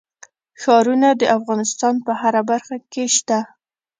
ښارونه 0.61 1.09
د 1.15 1.23
افغانستان 1.37 1.95
په 2.05 2.11
هره 2.21 2.41
برخه 2.51 2.75
کې 2.91 3.03
شته. 3.15 3.39